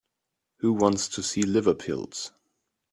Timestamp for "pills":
1.75-2.31